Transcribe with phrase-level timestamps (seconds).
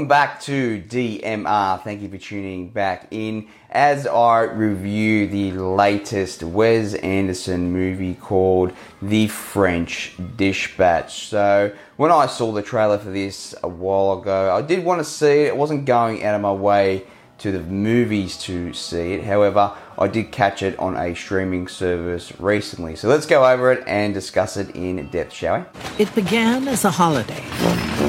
[0.00, 1.82] welcome back to DMR.
[1.82, 8.72] Thank you for tuning back in as I review the latest Wes Anderson movie called
[9.02, 11.26] The French Dispatch.
[11.28, 15.04] So, when I saw the trailer for this a while ago, I did want to
[15.04, 15.50] see it.
[15.50, 17.04] I wasn't going out of my way
[17.40, 19.24] to the movies to see it.
[19.24, 22.96] However, I did catch it on a streaming service recently.
[22.96, 26.04] So let's go over it and discuss it in depth, shall we?
[26.04, 27.44] It began as a holiday.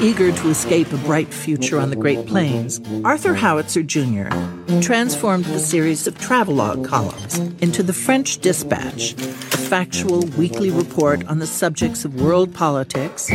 [0.00, 4.28] Eager to escape a bright future on the Great Plains, Arthur Howitzer Jr.
[4.80, 11.38] transformed the series of travelogue columns into the French Dispatch, a factual weekly report on
[11.38, 13.30] the subjects of world politics,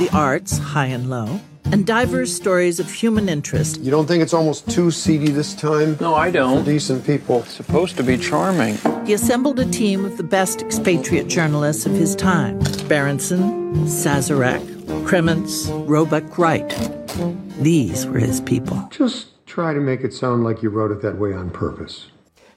[0.00, 3.78] the arts, high and low, and diverse stories of human interest.
[3.80, 5.98] You don't think it's almost too seedy this time?
[6.00, 6.64] No, I don't.
[6.64, 7.40] For decent people.
[7.40, 8.78] It's supposed to be charming.
[9.04, 14.62] He assembled a team of the best expatriate journalists of his time Berensen, Sazerac,
[15.04, 16.68] Krementz, Roebuck Wright.
[17.62, 18.88] These were his people.
[18.90, 22.06] Just try to make it sound like you wrote it that way on purpose.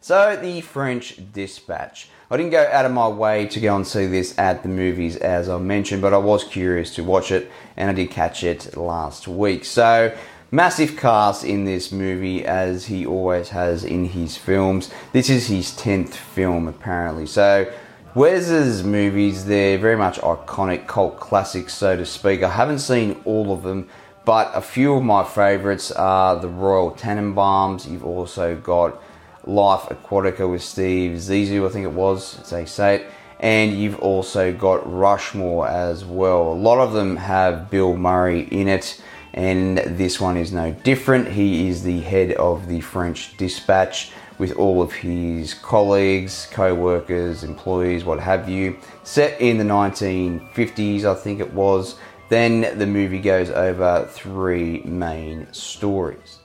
[0.03, 2.09] So, the French Dispatch.
[2.29, 5.15] I didn't go out of my way to go and see this at the movies,
[5.15, 8.75] as I mentioned, but I was curious to watch it, and I did catch it
[8.75, 9.63] last week.
[9.63, 10.13] So,
[10.51, 14.91] massive cast in this movie, as he always has in his films.
[15.13, 17.25] This is his 10th film, apparently.
[17.25, 17.71] So,
[18.13, 22.43] Wes's movies, they're very much iconic cult classics, so to speak.
[22.43, 23.87] I haven't seen all of them,
[24.25, 27.89] but a few of my favourites are The Royal Tenenbaums.
[27.89, 29.01] You've also got
[29.45, 33.11] Life Aquatica with Steve Zissou, I think it was, as they say it.
[33.39, 36.53] And you've also got Rushmore as well.
[36.53, 39.01] A lot of them have Bill Murray in it,
[39.33, 41.27] and this one is no different.
[41.27, 47.43] He is the head of the French Dispatch with all of his colleagues, co workers,
[47.43, 48.77] employees, what have you.
[49.03, 51.95] Set in the 1950s, I think it was.
[52.29, 56.39] Then the movie goes over three main stories.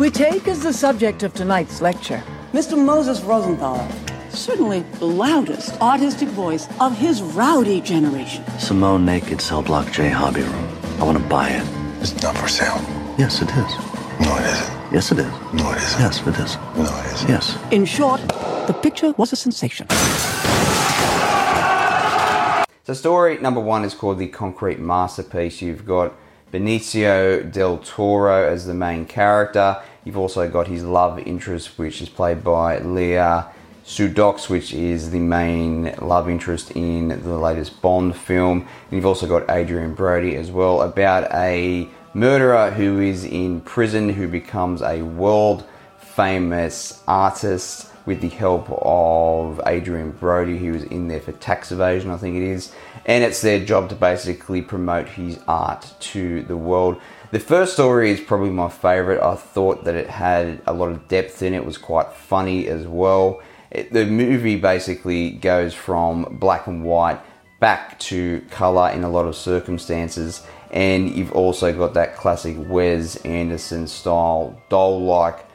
[0.00, 2.20] We take as the subject of tonight's lecture
[2.52, 2.76] Mr.
[2.76, 3.88] Moses Rosenthal,
[4.28, 8.44] certainly the loudest artistic voice of his rowdy generation.
[8.58, 10.68] Simone Naked Cell Block J Hobby Room.
[10.98, 11.64] I want to buy it.
[12.00, 12.74] It's not for sale.
[13.18, 13.56] Yes, it is.
[14.20, 14.92] No, it isn't.
[14.92, 15.32] Yes, it is.
[15.52, 16.00] No, it isn't.
[16.00, 16.56] Yes, it is.
[16.76, 17.28] No, it isn't.
[17.28, 17.58] Yes.
[17.70, 18.20] In short,
[18.66, 19.88] the picture was a sensation.
[22.82, 25.62] So, story number one is called The Concrete Masterpiece.
[25.62, 26.12] You've got
[26.54, 29.82] Benicio del Toro as the main character.
[30.04, 33.48] You've also got his love interest, which is played by Léa
[33.84, 38.60] Seydoux, which is the main love interest in the latest Bond film.
[38.60, 44.10] And you've also got Adrien Brody as well, about a murderer who is in prison
[44.10, 45.64] who becomes a world
[45.98, 52.10] famous artist with the help of Adrien Brody, who was in there for tax evasion,
[52.10, 52.72] I think it is.
[53.06, 57.00] And it's their job to basically promote his art to the world.
[57.30, 59.22] The first story is probably my favorite.
[59.22, 62.68] I thought that it had a lot of depth in it, it was quite funny
[62.68, 63.42] as well.
[63.70, 67.20] It, the movie basically goes from black and white
[67.60, 70.46] back to color in a lot of circumstances.
[70.70, 75.46] And you've also got that classic Wes Anderson style doll like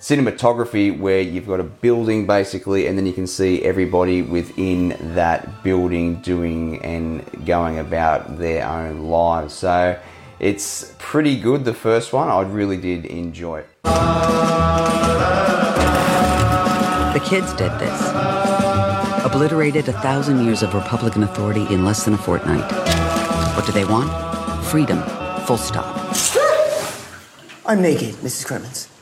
[0.00, 5.62] cinematography where you've got a building basically and then you can see everybody within that
[5.64, 9.54] building doing and going about their own lives.
[9.54, 9.98] So
[10.38, 12.28] it's pretty good the first one.
[12.28, 13.68] I really did enjoy it.
[17.12, 18.00] The kids did this.
[19.24, 22.70] Obliterated a thousand years of republican authority in less than a fortnight.
[23.56, 24.08] What do they want?
[24.66, 25.02] Freedom.
[25.46, 25.96] Full stop.
[27.66, 28.97] I'm naked mrs Krementz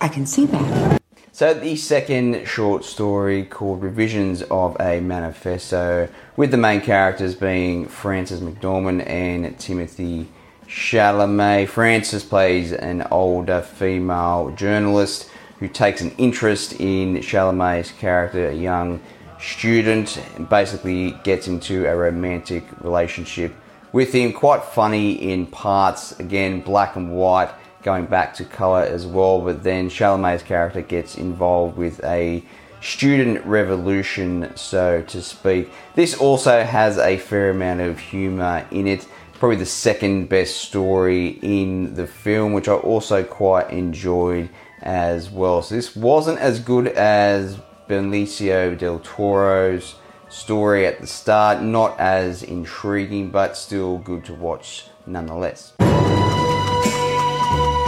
[0.00, 1.00] I can see that.
[1.32, 7.86] So, the second short story called Revisions of a Manifesto, with the main characters being
[7.88, 10.28] Frances McDormand and Timothy
[10.66, 11.68] Chalamet.
[11.68, 19.00] Frances plays an older female journalist who takes an interest in Chalamet's character, a young
[19.38, 23.54] student, and basically gets into a romantic relationship
[23.92, 24.32] with him.
[24.32, 27.50] Quite funny in parts, again, black and white
[27.86, 29.40] going back to colour as well.
[29.40, 32.42] But then Chalamet's character gets involved with a
[32.82, 35.70] student revolution, so to speak.
[35.94, 39.06] This also has a fair amount of humour in it.
[39.34, 44.48] Probably the second best story in the film, which I also quite enjoyed
[44.82, 45.62] as well.
[45.62, 47.56] So this wasn't as good as
[47.88, 49.94] Benicio del Toro's
[50.28, 55.74] story at the start, not as intriguing, but still good to watch nonetheless.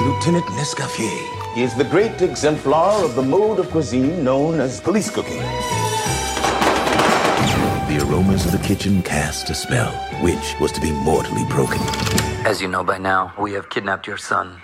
[0.00, 1.54] Lieutenant Nescaffier.
[1.54, 5.42] He is the great exemplar of the mode of cuisine known as police cooking.
[7.88, 9.92] the aromas of the kitchen cast a spell,
[10.22, 11.80] which was to be mortally broken.
[12.44, 14.60] As you know by now, we have kidnapped your son.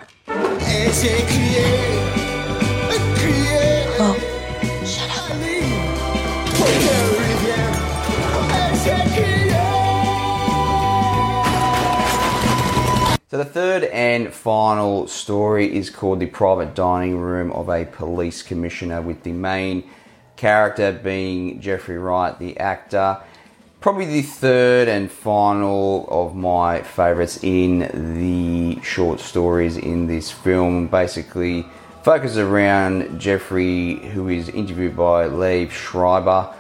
[13.55, 19.23] Third and final story is called The Private Dining Room of a Police Commissioner with
[19.23, 19.89] the main
[20.35, 23.19] character being Jeffrey Wright, the actor.
[23.81, 30.89] Probably the third and final of my favourites in the short stories in this film.
[30.89, 31.65] Basically,
[32.03, 36.53] focuses around Jeffrey, who is interviewed by Liev Schreiber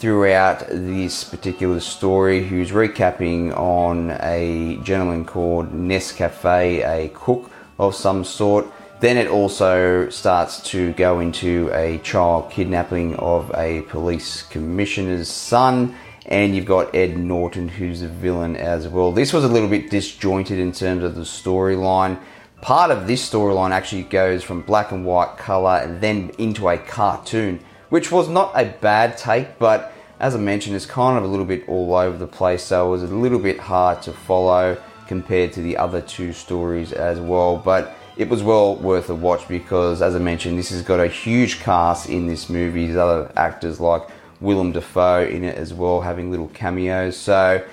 [0.00, 8.24] throughout this particular story, who's recapping on a gentleman called Nescafe, a cook of some
[8.24, 8.66] sort.
[9.00, 15.94] Then it also starts to go into a child kidnapping of a police commissioner's son,
[16.24, 19.12] and you've got Ed Norton, who's a villain as well.
[19.12, 22.18] This was a little bit disjointed in terms of the storyline.
[22.62, 26.78] Part of this storyline actually goes from black and white color and then into a
[26.78, 27.60] cartoon
[27.90, 31.46] which was not a bad take, but as I mentioned, it's kind of a little
[31.46, 34.76] bit all over the place, so it was a little bit hard to follow
[35.06, 37.56] compared to the other two stories as well.
[37.56, 41.08] But it was well worth a watch because, as I mentioned, this has got a
[41.08, 42.86] huge cast in this movie.
[42.86, 44.02] There's other actors like
[44.40, 47.16] Willem Dafoe in it as well, having little cameos.
[47.16, 47.66] So,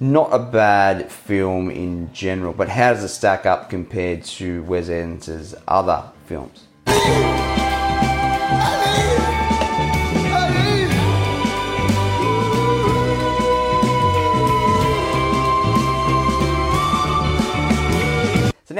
[0.00, 2.54] not a bad film in general.
[2.54, 6.66] But how does it stack up compared to Wes Anderson's other films?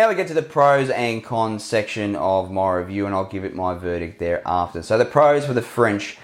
[0.01, 3.45] Now we get to the pros and cons section of my review, and I'll give
[3.45, 4.83] it my verdict thereafter.
[4.83, 6.17] So the pros for the French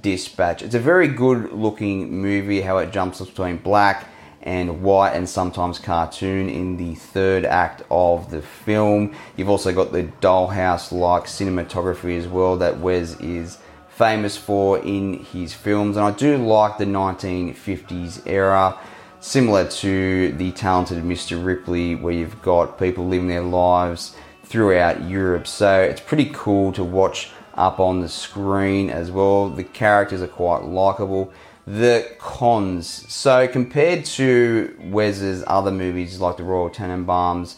[0.00, 0.62] Dispatch.
[0.62, 4.08] It's a very good looking movie, how it jumps between black
[4.40, 9.14] and white and sometimes cartoon in the third act of the film.
[9.36, 13.58] You've also got the dollhouse like cinematography as well that Wes is
[13.90, 15.98] famous for in his films.
[15.98, 18.78] And I do like the 1950s era
[19.20, 21.42] similar to the talented Mr.
[21.44, 25.46] Ripley, where you've got people living their lives throughout Europe.
[25.46, 29.50] So it's pretty cool to watch up on the screen as well.
[29.50, 31.32] The characters are quite likable.
[31.66, 33.04] The cons.
[33.12, 37.56] So compared to Wes's other movies like The Royal Tenenbaums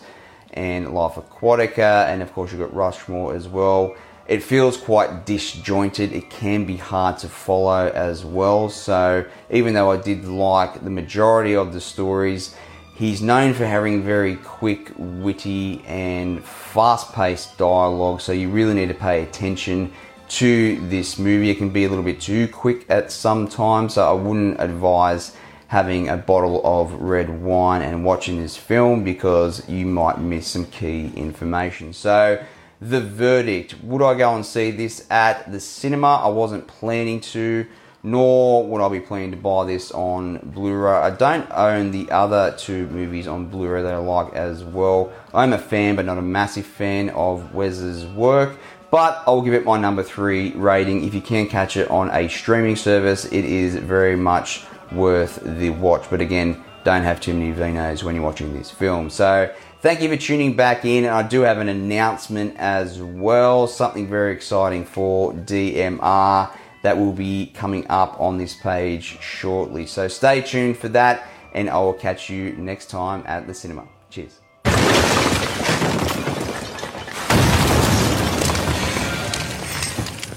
[0.53, 3.95] and Life Aquatica, and of course you've got Rushmore as well
[4.31, 6.13] it feels quite disjointed.
[6.13, 8.69] It can be hard to follow as well.
[8.69, 12.55] So, even though I did like the majority of the stories,
[12.95, 18.21] he's known for having very quick, witty, and fast paced dialogue.
[18.21, 19.93] So, you really need to pay attention
[20.29, 21.51] to this movie.
[21.51, 25.37] It can be a little bit too quick at some times, so I wouldn't advise
[25.67, 30.67] having a bottle of red wine and watching this film because you might miss some
[30.67, 31.93] key information.
[31.93, 32.41] So,
[32.81, 33.77] the verdict.
[33.83, 36.21] Would I go and see this at the cinema?
[36.25, 37.67] I wasn't planning to,
[38.03, 40.93] nor would I be planning to buy this on Blu ray.
[40.93, 45.13] I don't own the other two movies on Blu ray that I like as well.
[45.35, 48.59] I'm a fan, but not a massive fan of Wes's work.
[48.91, 51.05] But I'll give it my number three rating.
[51.05, 55.71] If you can catch it on a streaming service, it is very much worth the
[55.71, 56.11] watch.
[56.11, 59.11] But again, don't have too many vinos when you're watching this film.
[59.11, 61.07] So Thank you for tuning back in.
[61.07, 66.51] and I do have an announcement as well, something very exciting for DMR
[66.83, 69.87] that will be coming up on this page shortly.
[69.87, 73.89] So stay tuned for that, and I will catch you next time at the cinema.
[74.11, 74.39] Cheers.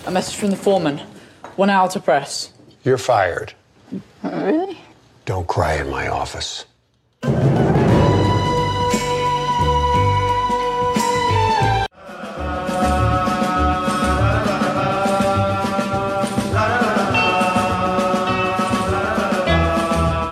[0.07, 1.00] A message from the foreman.
[1.57, 2.53] One hour to press.
[2.85, 3.53] You're fired.
[4.23, 4.77] Really?
[5.25, 6.63] Don't cry in my office.